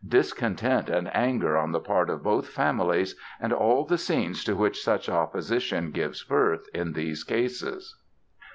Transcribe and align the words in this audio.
Discontent 0.09 0.89
and 0.89 1.15
anger 1.15 1.55
on 1.55 1.73
the 1.73 1.79
part 1.79 2.09
of 2.09 2.23
both 2.23 2.47
families, 2.49 3.13
and 3.39 3.53
all 3.53 3.85
the 3.85 3.99
scenes 3.99 4.43
to 4.45 4.55
which 4.55 4.81
such 4.83 5.07
opposition 5.07 5.91
gives 5.91 6.23
birth 6.23 6.67
in 6.73 6.93
these 6.93 7.23
cases". 7.23 7.97